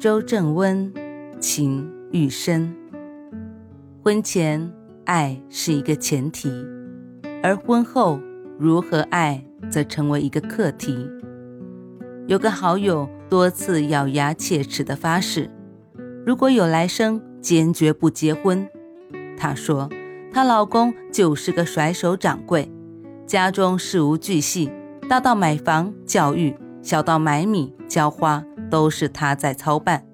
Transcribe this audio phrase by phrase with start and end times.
[0.00, 0.90] 周正温，
[1.40, 2.74] 情愈深。
[4.02, 4.72] 婚前
[5.04, 6.50] 爱是一个前提，
[7.42, 8.18] 而婚后
[8.58, 11.06] 如何爱则成为一个课题。
[12.26, 15.50] 有个好友多次咬牙切齿的发誓，
[16.24, 18.66] 如果有来生，坚决不结婚。
[19.36, 19.86] 她说，
[20.32, 22.72] 她老公就是个甩手掌柜，
[23.26, 24.72] 家中事无巨细，
[25.10, 28.42] 大到买房、教育，小到买米、浇花。
[28.70, 30.06] 都是他在操办，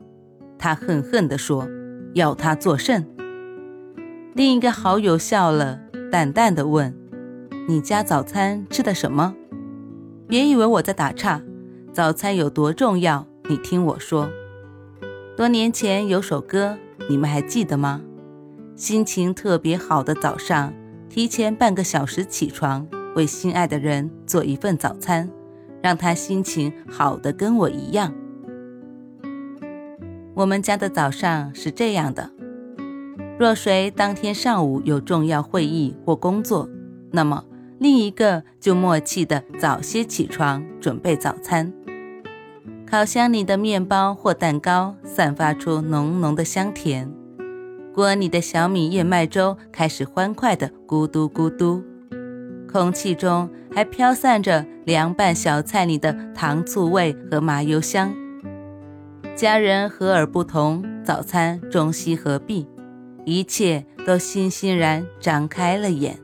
[0.59, 1.69] 他恨恨地说
[2.15, 3.07] ：“要他作甚？”
[4.35, 5.79] 另一个好友笑了，
[6.11, 6.93] 淡淡的问
[7.69, 9.34] ：“你家早餐吃的什么？”
[10.27, 11.41] 别以为我在打岔，
[11.93, 14.29] 早餐有多重要，你听我说。
[15.37, 16.77] 多年前有首歌，
[17.09, 18.01] 你们还记得吗？
[18.75, 20.73] 心情特别好的早上，
[21.09, 25.31] 提前半个小时起床，为心爱的人做一份早餐，
[25.83, 28.12] 让他心情好的跟我一样。
[30.37, 32.31] 我们家的早上是这样的：
[33.39, 36.69] 若谁当天上午有重要会议或工作，
[37.11, 37.43] 那么
[37.78, 41.73] 另一个就默契的早些起床准备早餐。
[42.87, 47.11] 烤箱里的面包或蛋糕散发出浓浓的香甜，
[47.95, 51.83] 锅里的小米燕麦粥开始欢快的咕嘟咕嘟，
[52.71, 58.12] 空气中还飘散着凉拌小菜里的糖醋味和麻油香。
[59.37, 62.66] 家人和而不同，早餐中西合璧，
[63.27, 66.19] 一切都欣欣然张开了眼。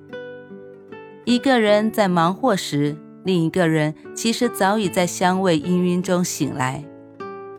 [1.27, 6.83] 一个人在忙活时，另一个人其实早已在香味氤氲中醒来，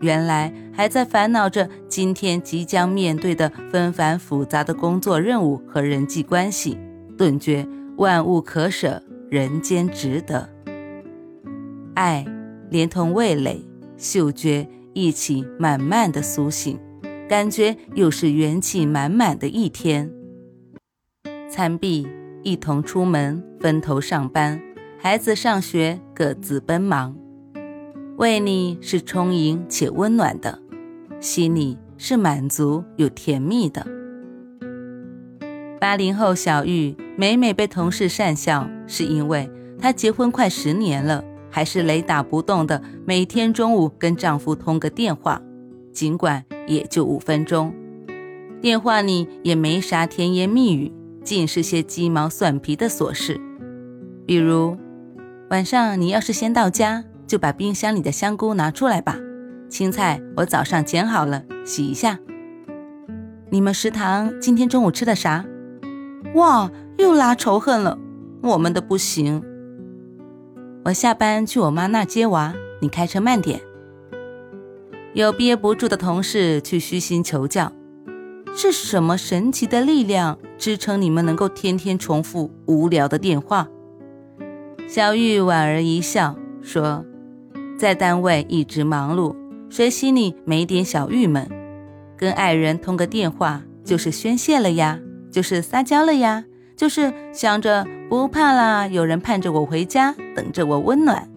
[0.02, 6.80] 原来还在烦恼着今天即将面对的纷繁复杂的工作任务和人际关系，
[7.16, 7.64] 顿觉
[7.98, 10.50] 万物可舍，人间值得。
[11.94, 12.26] 爱
[12.72, 13.64] 连同味蕾、
[13.98, 14.68] 嗅觉。
[14.94, 16.80] 一起慢慢的苏醒，
[17.28, 20.12] 感觉又是元气满满的一天。
[21.50, 22.08] 餐毕，
[22.42, 24.62] 一同出门，分头上班，
[25.00, 27.16] 孩子上学，各自奔忙。
[28.18, 30.60] 胃里是充盈且温暖的，
[31.20, 33.86] 心里是满足又甜蜜的。
[35.80, 39.50] 八零后小玉每每被同事讪笑，是因为
[39.80, 41.24] 她结婚快十年了。
[41.54, 45.40] 还是雷打不动的，每天中午跟丈夫通个电话，
[45.94, 47.72] 尽管也就五分钟，
[48.60, 50.92] 电话里也没啥甜言蜜语，
[51.24, 53.40] 尽是些鸡毛蒜皮的琐事，
[54.26, 54.76] 比如
[55.52, 59.20] 晚上你要是先到家，就把冰箱里的香菇拿出来吧，
[59.70, 62.18] 青菜我早上剪好了，洗一下。
[63.52, 65.46] 你们食堂今天中午吃的啥？
[66.34, 68.00] 哇，又拉仇恨了，
[68.42, 69.44] 我们的不行。
[70.86, 73.62] 我下班去我妈那接娃，你开车慢点。
[75.14, 77.72] 有憋不住的同事去虚心求教，
[78.54, 83.70] 是什么神奇的力量支撑你们能够天天重复无聊的电话？
[84.86, 87.06] 小玉莞尔一笑说
[87.80, 89.34] ：“在单位一直忙碌，
[89.70, 91.50] 谁心里没点小郁闷？
[92.18, 95.00] 跟爱人通个电话就是宣泄了呀，
[95.32, 96.44] 就是撒娇了呀。”
[96.76, 101.30] 就是想着不怕啦，有人盼着我回家，等着我温暖。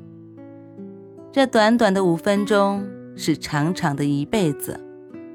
[1.31, 4.81] 这短短的五分钟，是长长的一辈子，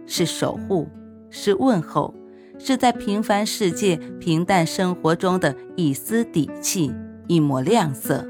[0.08, 0.88] 是守护，
[1.30, 2.14] 是问候，
[2.58, 6.92] 是在平凡世界、平淡生活中的一丝底气，
[7.28, 8.26] 一抹亮色。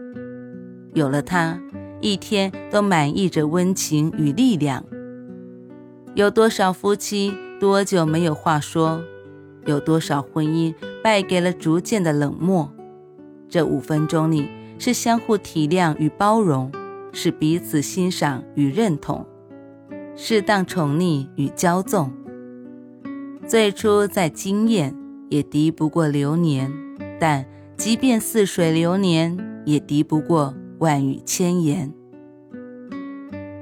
[0.93, 1.57] 有了它，
[2.01, 4.83] 一天都满溢着温情与力量。
[6.13, 9.01] 有多少夫妻多久没有话说？
[9.65, 10.73] 有多少婚姻？
[11.03, 12.71] 败给了逐渐的冷漠。
[13.49, 14.47] 这五分钟里，
[14.77, 16.71] 是相互体谅与包容，
[17.11, 19.25] 是彼此欣赏与认同，
[20.15, 22.11] 适当宠溺与骄纵。
[23.47, 24.95] 最初再惊艳，
[25.29, 26.71] 也敌不过流年；
[27.19, 31.91] 但即便似水流年，也敌不过万语千言。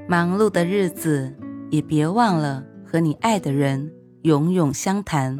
[0.07, 1.33] 忙碌的日子，
[1.69, 3.91] 也别忘了和你爱的人
[4.23, 5.39] 永永相谈，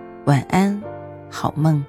[0.25, 0.79] 晚安，
[1.31, 1.83] 好梦。